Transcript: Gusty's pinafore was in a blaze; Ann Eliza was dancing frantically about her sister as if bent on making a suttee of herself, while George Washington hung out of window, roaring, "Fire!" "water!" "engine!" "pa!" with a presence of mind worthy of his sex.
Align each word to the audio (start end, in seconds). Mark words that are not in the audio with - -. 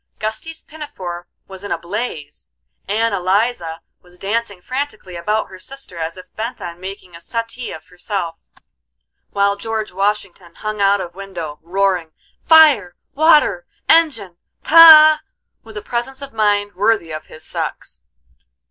Gusty's 0.17 0.63
pinafore 0.63 1.27
was 1.47 1.63
in 1.63 1.71
a 1.71 1.77
blaze; 1.77 2.49
Ann 2.87 3.13
Eliza 3.13 3.81
was 4.01 4.17
dancing 4.17 4.59
frantically 4.59 5.15
about 5.15 5.49
her 5.49 5.59
sister 5.59 5.99
as 5.99 6.17
if 6.17 6.33
bent 6.35 6.59
on 6.59 6.79
making 6.79 7.15
a 7.15 7.21
suttee 7.21 7.71
of 7.71 7.85
herself, 7.89 8.49
while 9.29 9.55
George 9.55 9.91
Washington 9.91 10.55
hung 10.55 10.81
out 10.81 11.01
of 11.01 11.13
window, 11.13 11.59
roaring, 11.61 12.13
"Fire!" 12.47 12.95
"water!" 13.13 13.67
"engine!" 13.87 14.37
"pa!" 14.63 15.21
with 15.63 15.77
a 15.77 15.83
presence 15.83 16.23
of 16.23 16.33
mind 16.33 16.73
worthy 16.73 17.11
of 17.11 17.27
his 17.27 17.45
sex. 17.45 18.01